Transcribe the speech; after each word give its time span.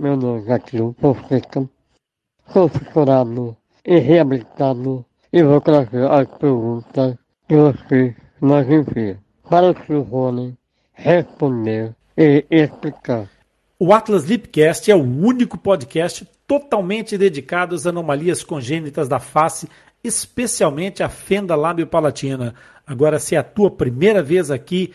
meu 0.00 0.14
é 0.14 0.40
Zaqueu 0.40 0.96
Fonseca, 0.98 1.68
sou 2.50 2.70
fissurado 2.70 3.54
e 3.84 3.98
reabilitado 3.98 5.04
e 5.30 5.42
vou 5.42 5.60
trazer 5.60 6.10
as 6.10 6.26
perguntas 6.38 7.16
que 7.46 7.54
você 7.54 8.16
nos 8.40 8.66
envia 8.66 9.18
para 9.48 9.74
o 9.90 10.00
Rony 10.00 10.56
responder 10.94 11.94
e 12.16 12.46
explicar. 12.50 13.28
O 13.78 13.92
Atlas 13.92 14.24
Lipcast 14.24 14.90
é 14.90 14.94
o 14.94 15.02
único 15.02 15.58
podcast 15.58 16.26
totalmente 16.46 17.18
dedicado 17.18 17.74
às 17.74 17.86
anomalias 17.86 18.42
congênitas 18.42 19.06
da 19.06 19.18
face, 19.18 19.68
especialmente 20.02 21.02
a 21.02 21.10
fenda 21.10 21.54
lábio-palatina. 21.54 22.54
Agora, 22.86 23.18
se 23.18 23.34
é 23.34 23.38
a 23.38 23.44
tua 23.44 23.70
primeira 23.70 24.22
vez 24.22 24.50
aqui 24.50 24.94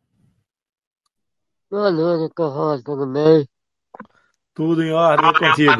Boa 1.71 1.89
noite, 1.89 2.33
Corrosa, 2.35 2.83
tudo 2.83 3.07
bem? 3.07 3.47
Tudo 4.53 4.83
em 4.83 4.91
ordem 4.91 5.31
contigo. 5.31 5.71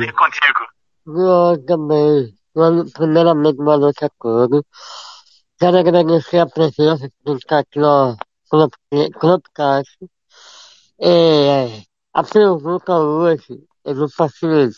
Eu 1.06 1.66
também. 1.66 2.34
Primeiramente, 2.94 3.57
boa 3.57 3.78
noite 3.78 4.06
a 4.06 4.09
todos. 4.18 4.63
Quero 5.59 5.78
agradecer 5.78 6.40
a 6.40 6.46
presença 6.46 7.09
de 7.09 7.34
estar 7.34 7.59
aqui 7.59 7.78
no 7.78 8.16
Clubcast. 9.19 9.97
É, 10.97 11.84
a 12.13 12.24
pergunta 12.24 12.97
hoje 12.97 13.62
é 13.84 13.94
do 13.94 14.07
paciente. 14.16 14.78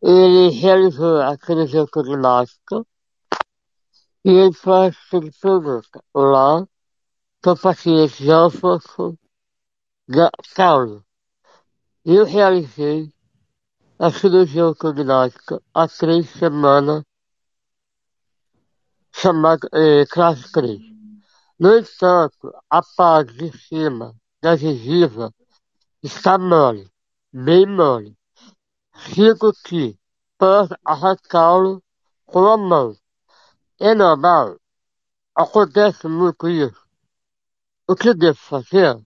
Ele 0.00 0.48
realizou 0.58 1.20
a 1.20 1.36
cirurgia 1.36 1.86
cognóstica 1.86 2.82
e 4.24 4.30
ele 4.30 4.54
faz 4.54 4.96
a 4.96 5.10
seguinte 5.10 5.38
pergunta. 5.38 6.02
Olá, 6.14 6.66
sou 7.44 7.58
paciente 7.58 8.24
Jefferson 8.24 9.18
Saulo. 10.44 11.04
Eu 12.04 12.24
realizei 12.24 13.12
a 13.98 14.10
cirurgia 14.10 14.66
ortognóstica 14.66 15.62
há 15.72 15.88
três 15.88 16.28
semanas, 16.30 17.02
chamada 19.10 19.68
é, 19.72 20.04
classe 20.06 20.50
3. 20.52 20.80
No 21.58 21.78
entanto, 21.78 22.52
a 22.68 22.82
parte 22.96 23.32
de 23.34 23.56
cima 23.56 24.14
da 24.42 24.56
gengiva 24.56 25.32
está 26.02 26.36
mole, 26.36 26.90
bem 27.32 27.64
mole. 27.64 28.14
Sinto 28.94 29.52
que 29.64 29.98
posso 30.36 30.74
arrancá-lo 30.84 31.82
com 32.26 32.44
a 32.46 32.58
mão. 32.58 32.96
É 33.78 33.94
normal. 33.94 34.58
Acontece 35.34 36.06
muito 36.08 36.48
isso. 36.48 36.82
O 37.88 37.94
que 37.94 38.12
devo 38.12 38.38
fazer? 38.38 39.00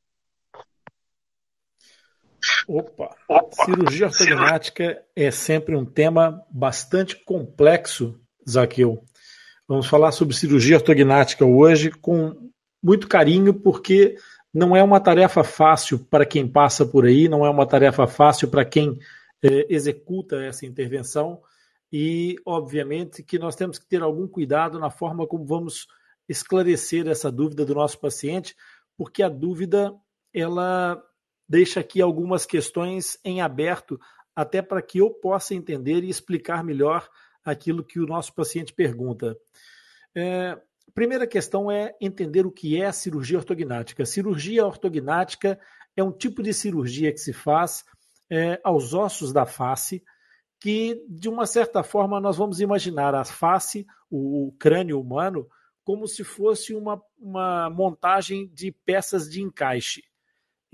Opa. 2.69 3.15
Opa. 3.29 3.65
Cirurgia 3.65 4.07
ortognática 4.07 5.03
é 5.15 5.31
sempre 5.31 5.77
um 5.77 5.85
tema 5.85 6.43
bastante 6.51 7.17
complexo, 7.25 8.21
Zaqueu. 8.49 9.03
Vamos 9.69 9.87
falar 9.87 10.13
sobre 10.13 10.37
cirurgia 10.37 10.77
ortognática 10.77 11.45
hoje 11.45 11.91
com 11.91 12.51
muito 12.83 13.09
carinho, 13.09 13.53
porque 13.53 14.17
não 14.55 14.77
é 14.77 14.83
uma 14.83 15.01
tarefa 15.01 15.43
fácil 15.43 15.99
para 15.99 16.25
quem 16.25 16.47
passa 16.47 16.87
por 16.87 17.05
aí, 17.05 17.29
não 17.29 17.45
é 17.45 17.51
uma 17.51 17.67
tarefa 17.67 18.07
fácil 18.07 18.49
para 18.49 18.65
quem 18.65 18.99
é, 19.43 19.67
executa 19.69 20.37
essa 20.37 20.65
intervenção 20.65 21.41
e, 21.93 22.37
obviamente, 22.45 23.23
que 23.23 23.39
nós 23.39 23.55
temos 23.55 23.79
que 23.79 23.87
ter 23.87 24.03
algum 24.03 24.27
cuidado 24.27 24.79
na 24.79 24.91
forma 24.91 25.27
como 25.27 25.45
vamos 25.45 25.87
esclarecer 26.29 27.07
essa 27.07 27.31
dúvida 27.31 27.65
do 27.65 27.75
nosso 27.75 27.99
paciente, 27.99 28.57
porque 28.97 29.23
a 29.23 29.29
dúvida 29.29 29.95
ela 30.33 31.03
deixa 31.49 31.81
aqui 31.81 32.01
algumas 32.01 32.45
questões 32.45 33.19
em 33.25 33.41
aberto, 33.41 34.01
até 34.35 34.61
para 34.61 34.83
que 34.83 34.99
eu 34.99 35.11
possa 35.11 35.55
entender 35.55 36.05
e 36.05 36.11
explicar 36.11 36.63
melhor 36.65 37.09
aquilo 37.45 37.85
que 37.85 38.01
o 38.01 38.07
nosso 38.07 38.35
paciente 38.35 38.73
pergunta. 38.73 39.37
É, 40.15 40.59
primeira 40.95 41.27
questão 41.27 41.71
é 41.71 41.95
entender 42.01 42.47
o 42.47 42.51
que 42.51 42.81
é 42.81 42.87
a 42.87 42.93
cirurgia 42.93 43.39
ortognática. 43.39 44.07
Cirurgia 44.07 44.67
ortognática 44.67 45.59
é 45.95 46.03
um 46.03 46.11
tipo 46.11 46.43
de 46.43 46.55
cirurgia 46.55 47.13
que 47.13 47.19
se 47.19 47.33
faz 47.33 47.85
é, 48.31 48.59
aos 48.65 48.95
ossos 48.95 49.33
da 49.33 49.47
face, 49.47 50.03
que 50.59 51.05
de 51.09 51.29
uma 51.29 51.47
certa 51.47 51.83
forma 51.83 52.19
nós 52.19 52.39
vamos 52.39 52.61
imaginar 52.61 53.15
a 53.15 53.25
face, 53.25 53.87
o, 54.11 54.49
o 54.49 54.53
crânio 54.53 54.99
humano, 54.99 55.47
como 55.85 56.09
se 56.09 56.25
fosse 56.25 56.75
uma, 56.75 57.01
uma 57.19 57.71
montagem 57.71 58.49
de 58.49 58.73
peças 58.73 59.31
de 59.31 59.43
encaixe. 59.43 60.03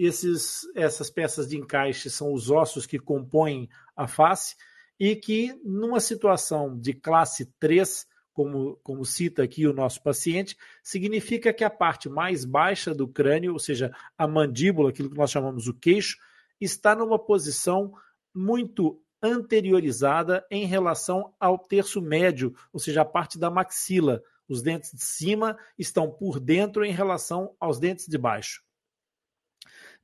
Esses, 0.05 0.63
essas 0.75 1.11
peças 1.11 1.49
de 1.49 1.57
encaixe 1.57 2.11
são 2.11 2.33
os 2.33 2.51
ossos 2.51 2.87
que 2.87 2.99
compõem 2.99 3.69
a 3.95 4.09
face 4.09 4.57
e 4.99 5.15
que, 5.15 5.53
numa 5.65 6.01
situação 6.01 6.79
de 6.79 6.93
classe 6.93 7.47
3, 7.61 8.07
como, 8.33 8.77
como 8.83 9.05
cita 9.05 9.43
aqui 9.43 9.67
o 9.67 9.73
nosso 9.73 10.03
paciente, 10.03 10.57
significa 10.83 11.53
que 11.53 11.65
a 11.65 11.71
parte 11.71 12.09
mais 12.09 12.45
baixa 12.45 12.95
do 12.95 13.07
crânio, 13.07 13.53
ou 13.53 13.59
seja, 13.59 13.95
a 14.17 14.27
mandíbula, 14.27 14.91
aquilo 14.91 15.11
que 15.11 15.17
nós 15.17 15.31
chamamos 15.31 15.69
o 15.69 15.75
queixo, 15.75 16.19
está 16.61 16.95
numa 16.95 17.19
posição 17.19 17.93
muito 18.35 19.01
anteriorizada 19.23 20.45
em 20.51 20.67
relação 20.67 21.33
ao 21.39 21.59
terço 21.59 22.01
médio, 22.01 22.55
ou 22.73 22.81
seja, 22.81 23.03
a 23.03 23.05
parte 23.05 23.39
da 23.39 23.51
maxila. 23.51 24.23
Os 24.49 24.63
dentes 24.63 24.91
de 24.93 25.03
cima 25.03 25.57
estão 25.79 26.11
por 26.11 26.41
dentro 26.41 26.85
em 26.85 26.93
relação 26.93 27.55
aos 27.61 27.79
dentes 27.79 28.07
de 28.07 28.19
baixo. 28.19 28.63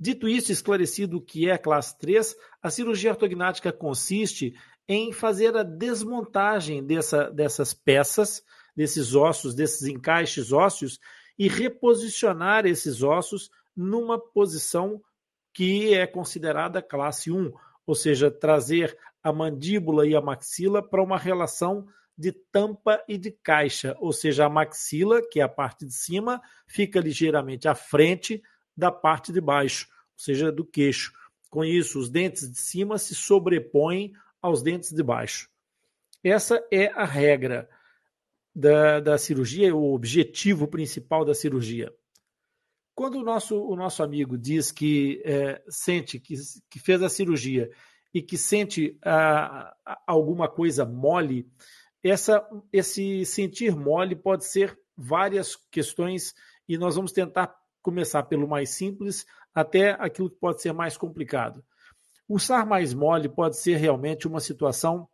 Dito 0.00 0.28
isso, 0.28 0.52
esclarecido 0.52 1.16
o 1.16 1.20
que 1.20 1.50
é 1.50 1.58
classe 1.58 1.98
3, 1.98 2.36
a 2.62 2.70
cirurgia 2.70 3.10
ortognática 3.10 3.72
consiste 3.72 4.54
em 4.88 5.12
fazer 5.12 5.56
a 5.56 5.62
desmontagem 5.62 6.84
dessa, 6.84 7.30
dessas 7.30 7.74
peças, 7.74 8.42
desses 8.76 9.14
ossos, 9.14 9.54
desses 9.54 9.88
encaixes 9.88 10.52
ósseos 10.52 11.00
e 11.38 11.48
reposicionar 11.48 12.64
esses 12.64 13.02
ossos 13.02 13.50
numa 13.76 14.18
posição 14.18 15.02
que 15.52 15.92
é 15.94 16.06
considerada 16.06 16.80
classe 16.80 17.30
1, 17.32 17.52
ou 17.84 17.94
seja, 17.94 18.30
trazer 18.30 18.96
a 19.22 19.32
mandíbula 19.32 20.06
e 20.06 20.14
a 20.14 20.20
maxila 20.20 20.80
para 20.80 21.02
uma 21.02 21.18
relação 21.18 21.86
de 22.16 22.32
tampa 22.32 23.02
e 23.08 23.18
de 23.18 23.30
caixa, 23.30 23.96
ou 24.00 24.12
seja, 24.12 24.46
a 24.46 24.48
maxila, 24.48 25.22
que 25.22 25.40
é 25.40 25.42
a 25.42 25.48
parte 25.48 25.84
de 25.84 25.92
cima, 25.92 26.40
fica 26.66 27.00
ligeiramente 27.00 27.68
à 27.68 27.74
frente 27.74 28.42
da 28.78 28.92
parte 28.92 29.32
de 29.32 29.40
baixo, 29.40 29.88
ou 29.90 30.20
seja, 30.24 30.52
do 30.52 30.64
queixo. 30.64 31.12
Com 31.50 31.64
isso, 31.64 31.98
os 31.98 32.08
dentes 32.08 32.48
de 32.50 32.58
cima 32.58 32.96
se 32.96 33.14
sobrepõem 33.14 34.12
aos 34.40 34.62
dentes 34.62 34.92
de 34.92 35.02
baixo. 35.02 35.50
Essa 36.22 36.64
é 36.70 36.86
a 36.92 37.04
regra 37.04 37.68
da, 38.54 39.00
da 39.00 39.18
cirurgia, 39.18 39.74
o 39.74 39.92
objetivo 39.92 40.68
principal 40.68 41.24
da 41.24 41.34
cirurgia. 41.34 41.92
Quando 42.94 43.18
o 43.18 43.24
nosso, 43.24 43.60
o 43.60 43.74
nosso 43.74 44.02
amigo 44.02 44.38
diz 44.38 44.70
que 44.70 45.20
é, 45.24 45.62
sente 45.68 46.20
que, 46.20 46.34
que 46.70 46.78
fez 46.78 47.02
a 47.02 47.08
cirurgia 47.08 47.70
e 48.12 48.22
que 48.22 48.36
sente 48.36 48.96
ah, 49.04 49.74
alguma 50.06 50.48
coisa 50.48 50.84
mole, 50.84 51.48
essa, 52.02 52.46
esse 52.72 53.24
sentir 53.24 53.74
mole 53.74 54.14
pode 54.14 54.44
ser 54.44 54.78
várias 54.96 55.56
questões 55.70 56.34
e 56.68 56.76
nós 56.76 56.96
vamos 56.96 57.12
tentar 57.12 57.54
começar 57.88 58.24
pelo 58.24 58.46
mais 58.46 58.68
simples 58.68 59.24
até 59.54 59.92
aquilo 59.92 60.28
que 60.28 60.36
pode 60.36 60.60
ser 60.60 60.74
mais 60.74 60.94
complicado. 60.94 61.64
O 62.28 62.38
SAR 62.38 62.66
mais 62.66 62.92
mole 62.92 63.30
pode 63.30 63.56
ser 63.56 63.76
realmente 63.76 64.28
uma 64.28 64.40
situação 64.40 65.08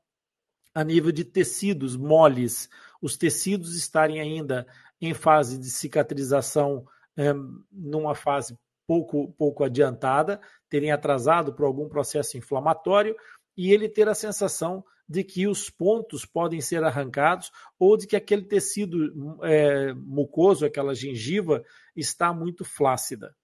a 0.75 0.82
nível 0.82 1.12
de 1.12 1.25
tecidos 1.25 1.97
moles, 1.97 2.69
os 3.00 3.17
tecidos 3.17 3.76
estarem 3.76 4.21
ainda 4.21 4.67
em 5.00 5.15
fase 5.15 5.56
de 5.56 5.71
cicatrização, 5.71 6.85
é, 7.17 7.32
numa 7.71 8.17
fase 8.17 8.59
pouco, 8.88 9.32
pouco 9.38 9.62
adiantada, 9.62 10.41
terem 10.69 10.91
atrasado 10.91 11.55
por 11.55 11.65
algum 11.65 11.88
processo 11.88 12.37
inflamatório, 12.37 13.15
e 13.56 13.73
ele 13.73 13.88
ter 13.88 14.09
a 14.09 14.17
sensação 14.17 14.85
de 15.09 15.23
que 15.23 15.47
os 15.47 15.70
pontos 15.70 16.27
podem 16.27 16.61
ser 16.61 16.82
arrancados 16.82 17.53
ou 17.79 17.97
de 17.97 18.05
que 18.05 18.17
aquele 18.17 18.43
tecido 18.43 19.38
é, 19.44 19.94
mucoso, 19.94 20.67
aquela 20.67 20.93
gengiva, 20.93 21.62
está 21.96 22.32
muito 22.32 22.64
flácida. 22.64 23.35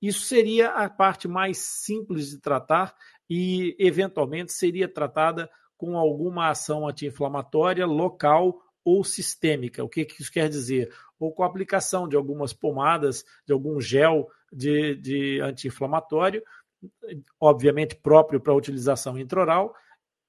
Isso 0.00 0.20
seria 0.20 0.70
a 0.70 0.88
parte 0.88 1.26
mais 1.26 1.58
simples 1.58 2.30
de 2.30 2.38
tratar 2.38 2.94
e, 3.28 3.74
eventualmente, 3.78 4.52
seria 4.52 4.88
tratada 4.88 5.50
com 5.76 5.96
alguma 5.96 6.50
ação 6.50 6.86
anti-inflamatória 6.86 7.86
local 7.86 8.60
ou 8.84 9.02
sistêmica. 9.02 9.82
O 9.82 9.88
que, 9.88 10.06
isso 10.20 10.30
quer 10.30 10.48
dizer? 10.48 10.94
Ou 11.18 11.32
com 11.32 11.42
a 11.42 11.46
aplicação 11.46 12.06
de 12.06 12.16
algumas 12.16 12.52
pomadas, 12.52 13.24
de 13.46 13.52
algum 13.52 13.80
gel 13.80 14.28
de, 14.52 14.94
de 14.96 15.40
anti-inflamatório, 15.40 16.42
obviamente 17.40 17.96
próprio 17.96 18.40
para 18.40 18.54
utilização 18.54 19.18
intraoral, 19.18 19.74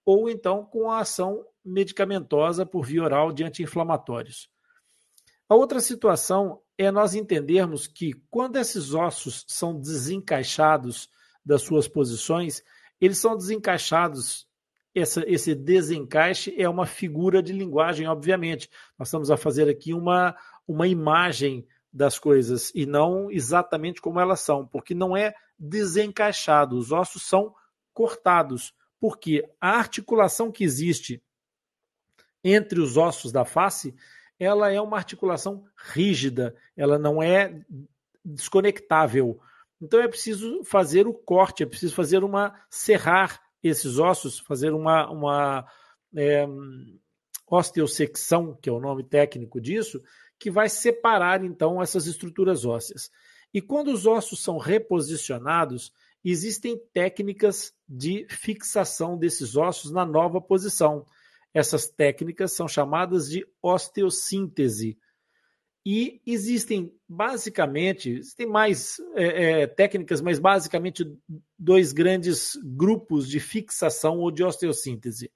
ou 0.06 0.30
então 0.30 0.64
com 0.64 0.90
a 0.90 1.00
ação 1.00 1.46
medicamentosa 1.64 2.66
por 2.66 2.86
via 2.86 3.04
oral 3.04 3.32
de 3.32 3.44
anti-inflamatórios. 3.44 4.50
A 5.48 5.56
outra 5.56 5.80
situação 5.80 6.62
é 6.78 6.92
nós 6.92 7.14
entendermos 7.16 7.88
que 7.88 8.14
quando 8.30 8.58
esses 8.58 8.94
ossos 8.94 9.46
são 9.48 9.80
desencaixados 9.80 11.10
das 11.46 11.62
suas 11.62 11.88
posições, 11.88 12.64
eles 13.00 13.18
são 13.18 13.38
desencaixados 13.38 14.48
essa, 14.96 15.24
esse 15.28 15.54
desencaixe 15.54 16.56
é 16.58 16.70
uma 16.70 16.86
figura 16.86 17.44
de 17.44 17.52
linguagem, 17.52 18.08
obviamente. 18.08 18.70
Nós 18.98 19.10
estamos 19.10 19.30
a 19.30 19.36
fazer 19.36 19.70
aqui 19.70 19.94
uma, 19.94 20.34
uma 20.66 20.88
imagem 20.88 21.68
das 21.92 22.18
coisas 22.18 22.72
e 22.74 22.86
não 22.86 23.30
exatamente 23.30 24.02
como 24.02 24.20
elas 24.20 24.40
são, 24.40 24.66
porque 24.66 24.96
não 24.96 25.16
é 25.16 25.34
desencaixado, 25.60 26.78
os 26.78 26.92
ossos 26.92 27.24
são 27.24 27.54
cortados, 27.94 28.74
porque 29.00 29.44
a 29.60 29.78
articulação 29.78 30.52
que 30.52 30.64
existe 30.64 31.22
entre 32.44 32.80
os 32.80 32.98
ossos 32.98 33.32
da 33.32 33.44
face, 33.44 33.96
ela 34.40 34.72
é 34.72 34.80
uma 34.82 34.98
articulação 34.98 35.66
rígida, 35.76 36.56
ela 36.76 36.98
não 36.98 37.22
é 37.22 37.62
desconectável. 38.24 39.40
Então 39.82 40.00
é 40.00 40.08
preciso 40.08 40.64
fazer 40.64 41.08
o 41.08 41.14
corte, 41.14 41.64
é 41.64 41.66
preciso 41.66 41.94
fazer 41.94 42.24
uma 42.24 42.54
serrar 42.70 43.42
esses 43.62 43.98
ossos, 43.98 44.40
fazer 44.40 44.74
uma, 44.74 45.10
uma 45.10 45.66
é, 46.16 46.48
osteossecção, 47.48 48.58
que 48.62 48.70
é 48.70 48.72
o 48.72 48.80
nome 48.80 49.04
técnico 49.04 49.60
disso, 49.60 50.02
que 50.40 50.52
vai 50.52 50.70
separar 50.70 51.44
então 51.44 51.82
essas 51.82 52.08
estruturas 52.08 52.66
ósseas. 52.66 53.10
E 53.54 53.62
quando 53.62 53.88
os 53.90 54.06
ossos 54.06 54.44
são 54.44 54.58
reposicionados, 54.58 55.94
existem 56.24 56.78
técnicas 56.94 57.74
de 57.88 58.28
fixação 58.30 59.18
desses 59.18 59.56
ossos 59.56 59.92
na 59.92 60.06
nova 60.06 60.42
posição. 60.42 61.06
Essas 61.56 61.88
técnicas 61.88 62.52
são 62.52 62.68
chamadas 62.68 63.30
de 63.30 63.48
osteossíntese. 63.62 65.00
E 65.86 66.22
existem 66.26 66.94
basicamente, 67.08 68.10
existem 68.10 68.46
mais 68.46 68.98
é, 69.16 69.62
é, 69.62 69.68
técnicas, 69.68 70.20
mas 70.20 70.38
basicamente 70.38 71.10
dois 71.58 71.94
grandes 71.94 72.60
grupos 72.62 73.30
de 73.30 73.40
fixação 73.40 74.20
ou 74.20 74.32
de 74.32 74.44
osteossíntese. 74.44 75.32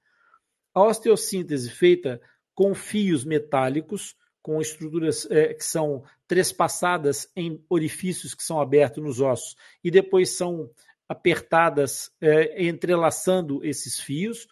A 0.74 0.84
osteossíntese 0.84 1.70
feita 1.70 2.20
com 2.54 2.76
fios 2.76 3.24
metálicos, 3.24 4.14
com 4.42 4.60
estruturas 4.60 5.26
é, 5.32 5.54
que 5.54 5.64
são 5.64 6.04
trespassadas 6.28 7.32
em 7.34 7.64
orifícios 7.70 8.36
que 8.36 8.44
são 8.44 8.60
abertos 8.60 9.02
nos 9.02 9.22
ossos 9.22 9.56
e 9.82 9.90
depois 9.90 10.32
são 10.32 10.70
apertadas, 11.08 12.12
é, 12.20 12.66
entrelaçando 12.66 13.64
esses 13.64 13.98
fios 14.02 14.46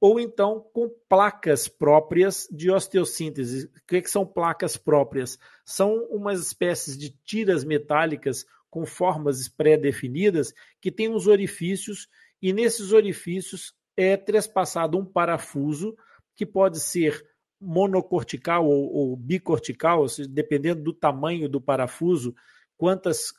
ou 0.00 0.18
então 0.18 0.64
com 0.72 0.90
placas 1.08 1.68
próprias 1.68 2.48
de 2.50 2.70
osteossíntese. 2.70 3.66
O 3.66 3.86
que, 3.86 3.96
é 3.96 4.00
que 4.00 4.10
são 4.10 4.24
placas 4.24 4.76
próprias? 4.76 5.38
São 5.64 6.04
umas 6.06 6.40
espécies 6.40 6.96
de 6.96 7.10
tiras 7.24 7.62
metálicas 7.62 8.46
com 8.70 8.86
formas 8.86 9.46
pré-definidas 9.48 10.54
que 10.80 10.90
têm 10.90 11.10
uns 11.10 11.26
orifícios 11.26 12.08
e 12.40 12.52
nesses 12.52 12.92
orifícios 12.92 13.74
é 13.96 14.16
trespassado 14.16 14.96
um 14.96 15.04
parafuso 15.04 15.94
que 16.34 16.46
pode 16.46 16.80
ser 16.80 17.22
monocortical 17.60 18.66
ou, 18.66 18.90
ou 18.94 19.16
bicortical, 19.16 20.00
ou 20.00 20.08
seja, 20.08 20.28
dependendo 20.28 20.82
do 20.82 20.94
tamanho 20.94 21.48
do 21.48 21.60
parafuso, 21.60 22.34
quantas 22.78 23.34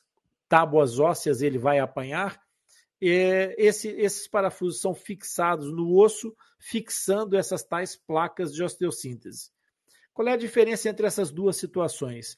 tábuas 0.47 0.99
ósseas 0.99 1.41
ele 1.41 1.57
vai 1.57 1.79
apanhar, 1.79 2.39
é, 3.09 3.55
esse, 3.57 3.89
esses 3.89 4.27
parafusos 4.27 4.79
são 4.79 4.93
fixados 4.93 5.71
no 5.71 5.97
osso, 5.97 6.35
fixando 6.59 7.35
essas 7.35 7.63
tais 7.63 7.95
placas 7.95 8.53
de 8.53 8.63
osteossíntese. 8.63 9.49
Qual 10.13 10.27
é 10.27 10.33
a 10.33 10.37
diferença 10.37 10.89
entre 10.89 11.07
essas 11.07 11.31
duas 11.31 11.55
situações? 11.55 12.37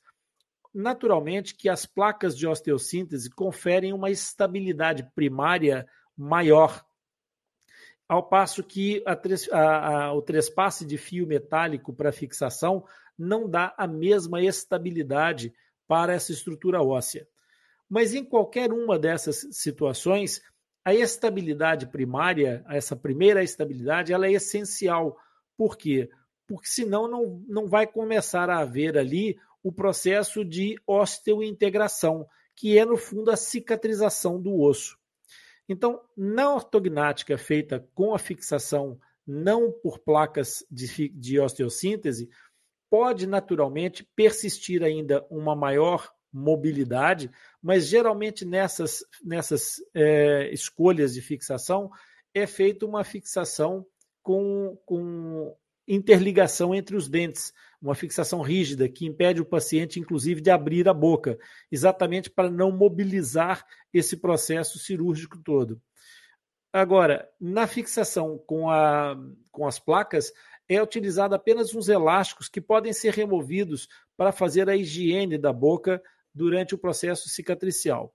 Naturalmente 0.74 1.55
que 1.55 1.67
as 1.67 1.86
placas 1.86 2.38
de 2.38 2.48
osteossíntese 2.48 3.29
conferem 3.29 3.93
uma 3.93 4.10
estabilidade 4.10 5.03
primária 5.13 5.86
maior, 6.15 6.86
ao 8.08 8.24
passo 8.24 8.63
que 8.63 9.03
a, 9.05 9.17
a, 9.58 10.05
a, 10.05 10.13
o 10.13 10.22
trespasse 10.22 10.86
de 10.86 10.98
fio 10.98 11.25
metálico 11.25 11.93
para 11.93 12.12
fixação 12.12 12.86
não 13.17 13.50
dá 13.50 13.74
a 13.77 13.88
mesma 13.88 14.41
estabilidade 14.41 15.53
para 15.88 16.13
essa 16.13 16.32
estrutura 16.32 16.82
óssea. 16.82 17.27
Mas 17.89 18.13
em 18.13 18.24
qualquer 18.24 18.72
uma 18.72 18.98
dessas 18.98 19.48
situações, 19.51 20.41
a 20.85 20.93
estabilidade 20.93 21.87
primária, 21.87 22.63
essa 22.67 22.95
primeira 22.95 23.43
estabilidade, 23.43 24.11
ela 24.11 24.27
é 24.27 24.33
essencial. 24.33 25.17
Por 25.57 25.77
quê? 25.77 26.09
Porque 26.47 26.67
senão 26.67 27.07
não, 27.07 27.43
não 27.47 27.67
vai 27.67 27.87
começar 27.87 28.49
a 28.49 28.59
haver 28.59 28.97
ali 28.97 29.37
o 29.63 29.71
processo 29.71 30.43
de 30.43 30.75
osteointegração, 30.85 32.27
que 32.55 32.77
é, 32.77 32.85
no 32.85 32.97
fundo, 32.97 33.31
a 33.31 33.37
cicatrização 33.37 34.41
do 34.41 34.59
osso. 34.59 34.97
Então, 35.67 36.01
na 36.17 36.53
ortognática 36.53 37.37
feita 37.37 37.87
com 37.95 38.13
a 38.13 38.19
fixação 38.19 38.99
não 39.25 39.71
por 39.71 39.99
placas 39.99 40.65
de, 40.69 41.07
de 41.07 41.39
osteossíntese, 41.39 42.29
pode 42.89 43.25
naturalmente 43.25 44.03
persistir 44.15 44.83
ainda 44.83 45.25
uma 45.29 45.55
maior 45.55 46.13
mobilidade, 46.33 47.29
mas 47.61 47.87
geralmente 47.87 48.43
nessas, 48.43 49.05
nessas 49.23 49.75
é, 49.93 50.49
escolhas 50.51 51.13
de 51.13 51.21
fixação 51.21 51.91
é 52.33 52.47
feita 52.47 52.85
uma 52.85 53.03
fixação 53.03 53.85
com, 54.23 54.77
com 54.85 55.55
interligação 55.87 56.73
entre 56.73 56.95
os 56.95 57.07
dentes, 57.07 57.53
uma 57.81 57.93
fixação 57.93 58.41
rígida 58.41 58.89
que 58.89 59.05
impede 59.05 59.41
o 59.41 59.45
paciente, 59.45 59.99
inclusive, 59.99 60.41
de 60.41 60.49
abrir 60.49 60.87
a 60.87 60.93
boca, 60.93 61.37
exatamente 61.71 62.29
para 62.29 62.49
não 62.49 62.71
mobilizar 62.71 63.65
esse 63.93 64.17
processo 64.17 64.79
cirúrgico 64.79 65.37
todo. 65.37 65.81
Agora, 66.71 67.29
na 67.39 67.67
fixação 67.67 68.37
com, 68.47 68.67
a, 68.69 69.15
com 69.51 69.67
as 69.67 69.77
placas, 69.77 70.33
é 70.67 70.81
utilizado 70.81 71.35
apenas 71.35 71.75
uns 71.75 71.87
elásticos 71.87 72.49
que 72.49 72.61
podem 72.61 72.91
ser 72.93 73.13
removidos 73.13 73.87
para 74.17 74.31
fazer 74.31 74.69
a 74.69 74.75
higiene 74.75 75.37
da 75.37 75.53
boca 75.53 76.01
durante 76.33 76.73
o 76.73 76.77
processo 76.77 77.29
cicatricial. 77.29 78.13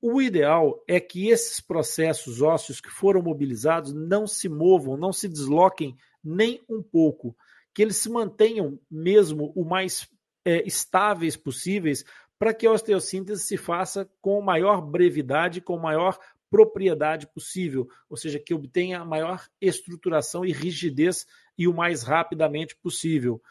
o 0.00 0.20
ideal 0.20 0.82
é 0.86 1.00
que 1.00 1.28
esses 1.28 1.58
processos 1.58 2.42
ósseos 2.42 2.80
que 2.80 2.90
foram 2.90 3.22
mobilizados 3.22 3.92
não 3.92 4.26
se 4.26 4.48
movam, 4.48 4.96
não 4.96 5.12
se 5.12 5.26
desloquem 5.28 5.96
nem 6.22 6.62
um 6.68 6.82
pouco, 6.82 7.36
que 7.74 7.82
eles 7.82 7.96
se 7.96 8.08
mantenham 8.08 8.78
mesmo 8.90 9.52
o 9.56 9.64
mais 9.64 10.08
é, 10.44 10.66
estáveis 10.66 11.36
possíveis 11.36 12.04
para 12.38 12.52
que 12.52 12.66
a 12.66 12.72
osteossíntese 12.72 13.42
se 13.42 13.56
faça 13.56 14.08
com 14.20 14.40
maior 14.40 14.80
brevidade, 14.80 15.60
com 15.60 15.78
maior 15.78 16.18
propriedade 16.50 17.26
possível, 17.26 17.88
ou 18.08 18.16
seja, 18.16 18.38
que 18.38 18.54
obtenha 18.54 19.00
a 19.00 19.04
maior 19.04 19.46
estruturação 19.60 20.44
e 20.44 20.52
rigidez 20.52 21.26
e 21.58 21.66
o 21.66 21.74
mais 21.74 22.02
rapidamente 22.02 22.76
possível. 22.76 23.42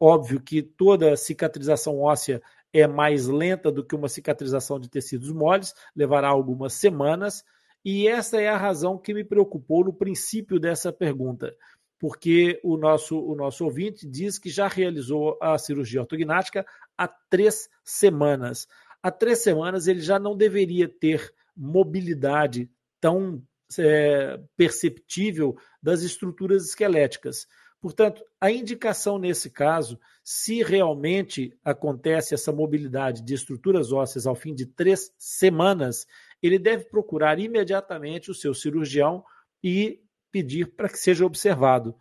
Óbvio 0.00 0.40
que 0.40 0.62
toda 0.62 1.16
cicatrização 1.16 1.98
óssea 1.98 2.42
é 2.72 2.86
mais 2.86 3.26
lenta 3.26 3.70
do 3.72 3.84
que 3.84 3.94
uma 3.94 4.08
cicatrização 4.08 4.78
de 4.78 4.88
tecidos 4.88 5.32
moles, 5.32 5.74
levará 5.94 6.28
algumas 6.28 6.74
semanas, 6.74 7.44
e 7.84 8.06
essa 8.06 8.40
é 8.40 8.48
a 8.48 8.56
razão 8.56 8.98
que 8.98 9.14
me 9.14 9.24
preocupou 9.24 9.84
no 9.84 9.92
princípio 9.92 10.58
dessa 10.58 10.92
pergunta, 10.92 11.54
porque 11.98 12.60
o 12.62 12.76
nosso, 12.76 13.18
o 13.18 13.34
nosso 13.34 13.64
ouvinte 13.64 14.06
diz 14.06 14.38
que 14.38 14.50
já 14.50 14.68
realizou 14.68 15.38
a 15.40 15.56
cirurgia 15.58 16.00
ortognática 16.00 16.66
há 16.96 17.08
três 17.08 17.68
semanas. 17.82 18.66
Há 19.02 19.10
três 19.10 19.40
semanas 19.40 19.86
ele 19.86 20.00
já 20.00 20.18
não 20.18 20.36
deveria 20.36 20.88
ter 20.88 21.32
mobilidade 21.56 22.70
tão 23.00 23.42
é, 23.78 24.40
perceptível 24.56 25.56
das 25.82 26.02
estruturas 26.02 26.66
esqueléticas. 26.66 27.46
Portanto, 27.80 28.24
a 28.40 28.50
indicação 28.50 29.18
nesse 29.18 29.50
caso, 29.50 30.00
se 30.24 30.62
realmente 30.62 31.56
acontece 31.64 32.34
essa 32.34 32.52
mobilidade 32.52 33.22
de 33.22 33.34
estruturas 33.34 33.92
ósseas 33.92 34.26
ao 34.26 34.34
fim 34.34 34.52
de 34.54 34.66
três 34.66 35.12
semanas, 35.16 36.04
ele 36.42 36.58
deve 36.58 36.84
procurar 36.84 37.38
imediatamente 37.38 38.30
o 38.30 38.34
seu 38.34 38.52
cirurgião 38.52 39.24
e 39.62 40.00
pedir 40.32 40.74
para 40.74 40.88
que 40.88 40.98
seja 40.98 41.24
observado, 41.24 41.94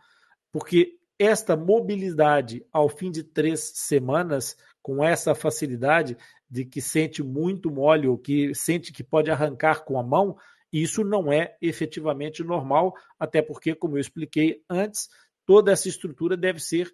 porque 0.51 0.97
esta 1.19 1.55
mobilidade 1.55 2.65
ao 2.71 2.89
fim 2.89 3.11
de 3.11 3.23
três 3.23 3.71
semanas, 3.75 4.55
com 4.81 5.03
essa 5.03 5.33
facilidade 5.33 6.17
de 6.49 6.65
que 6.65 6.81
sente 6.81 7.23
muito 7.23 7.71
mole 7.71 8.07
ou 8.07 8.17
que 8.17 8.53
sente 8.53 8.91
que 8.91 9.03
pode 9.03 9.29
arrancar 9.29 9.83
com 9.83 9.99
a 9.99 10.03
mão, 10.03 10.37
isso 10.71 11.03
não 11.03 11.31
é 11.31 11.55
efetivamente 11.61 12.43
normal, 12.43 12.93
até 13.19 13.41
porque, 13.41 13.73
como 13.73 13.97
eu 13.97 14.01
expliquei 14.01 14.61
antes, 14.69 15.09
toda 15.47 15.71
essa 15.71 15.87
estrutura 15.87 16.37
deve 16.37 16.59
ser 16.59 16.93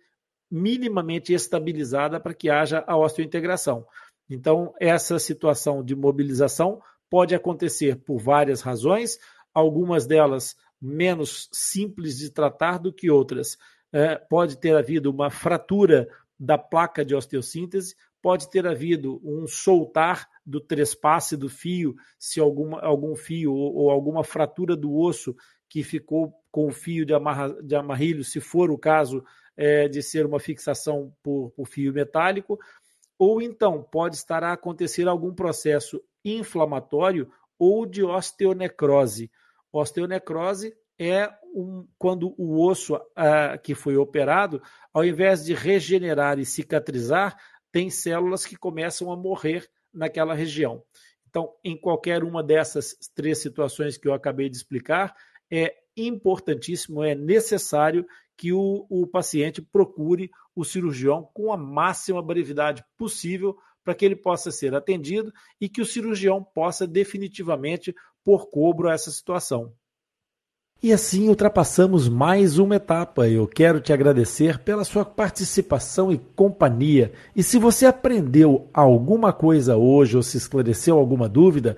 minimamente 0.49 1.33
estabilizada 1.33 2.19
para 2.19 2.33
que 2.33 2.49
haja 2.49 2.83
a 2.87 2.95
osteointegração. 2.95 3.85
Então, 4.29 4.73
essa 4.79 5.17
situação 5.17 5.83
de 5.83 5.95
mobilização 5.95 6.79
pode 7.09 7.33
acontecer 7.33 7.97
por 7.97 8.19
várias 8.19 8.61
razões, 8.61 9.17
algumas 9.53 10.05
delas 10.05 10.55
menos 10.79 11.49
simples 11.51 12.17
de 12.17 12.31
tratar 12.31 12.77
do 12.77 12.93
que 12.93 13.09
outras. 13.09 13.57
É, 13.91 14.15
pode 14.15 14.57
ter 14.57 14.75
havido 14.75 15.09
uma 15.09 15.29
fratura 15.29 16.07
da 16.39 16.57
placa 16.57 17.03
de 17.03 17.15
osteossíntese, 17.15 17.95
pode 18.21 18.49
ter 18.49 18.67
havido 18.67 19.19
um 19.23 19.47
soltar 19.47 20.27
do 20.45 20.59
trespasse 20.59 21.35
do 21.35 21.49
fio, 21.49 21.95
se 22.19 22.39
alguma, 22.39 22.79
algum 22.81 23.15
fio 23.15 23.53
ou, 23.53 23.75
ou 23.75 23.89
alguma 23.89 24.23
fratura 24.23 24.75
do 24.75 24.95
osso 24.95 25.35
que 25.73 25.81
ficou 25.81 26.31
com 26.51 26.67
o 26.67 26.71
fio 26.71 27.03
de, 27.03 27.15
amarra, 27.15 27.49
de 27.63 27.75
amarrilho, 27.75 28.23
se 28.23 28.39
for 28.39 28.69
o 28.69 28.77
caso 28.77 29.25
é, 29.57 29.87
de 29.87 30.03
ser 30.03 30.23
uma 30.23 30.39
fixação 30.39 31.11
por, 31.23 31.49
por 31.49 31.65
fio 31.65 31.91
metálico, 31.91 32.59
ou 33.17 33.41
então 33.41 33.81
pode 33.81 34.15
estar 34.15 34.43
a 34.43 34.53
acontecer 34.53 35.07
algum 35.07 35.33
processo 35.33 35.99
inflamatório 36.23 37.27
ou 37.57 37.87
de 37.87 38.03
osteonecrose. 38.03 39.31
Osteonecrose 39.71 40.75
é 40.99 41.27
um, 41.55 41.87
quando 41.97 42.35
o 42.37 42.63
osso 42.63 43.01
ah, 43.15 43.57
que 43.57 43.73
foi 43.73 43.97
operado, 43.97 44.61
ao 44.93 45.03
invés 45.03 45.43
de 45.43 45.55
regenerar 45.55 46.37
e 46.37 46.45
cicatrizar, 46.45 47.35
tem 47.71 47.89
células 47.89 48.45
que 48.45 48.55
começam 48.55 49.11
a 49.11 49.17
morrer 49.17 49.67
naquela 49.91 50.35
região. 50.35 50.83
Então, 51.27 51.51
em 51.63 51.75
qualquer 51.75 52.23
uma 52.23 52.43
dessas 52.43 52.95
três 53.15 53.41
situações 53.41 53.97
que 53.97 54.07
eu 54.07 54.13
acabei 54.13 54.51
de 54.51 54.57
explicar, 54.57 55.15
é 55.51 55.73
importantíssimo, 55.95 57.03
é 57.03 57.13
necessário 57.13 58.05
que 58.35 58.51
o, 58.51 58.85
o 58.89 59.05
paciente 59.05 59.61
procure 59.61 60.29
o 60.55 60.63
cirurgião 60.63 61.29
com 61.33 61.53
a 61.53 61.57
máxima 61.57 62.21
brevidade 62.21 62.83
possível 62.97 63.55
para 63.83 63.93
que 63.93 64.05
ele 64.05 64.15
possa 64.15 64.51
ser 64.51 64.73
atendido 64.73 65.31
e 65.59 65.67
que 65.67 65.81
o 65.81 65.85
cirurgião 65.85 66.43
possa 66.43 66.87
definitivamente 66.87 67.93
pôr 68.23 68.49
cobro 68.49 68.89
a 68.89 68.93
essa 68.93 69.11
situação. 69.11 69.73
E 70.81 70.91
assim 70.91 71.29
ultrapassamos 71.29 72.09
mais 72.09 72.57
uma 72.57 72.75
etapa. 72.75 73.29
Eu 73.29 73.47
quero 73.47 73.79
te 73.79 73.93
agradecer 73.93 74.59
pela 74.59 74.83
sua 74.83 75.05
participação 75.05 76.11
e 76.11 76.17
companhia. 76.17 77.13
E 77.33 77.41
se 77.41 77.57
você 77.57 77.85
aprendeu 77.85 78.67
alguma 78.73 79.31
coisa 79.31 79.77
hoje 79.77 80.17
ou 80.17 80.23
se 80.23 80.35
esclareceu 80.35 80.97
alguma 80.97 81.29
dúvida, 81.29 81.77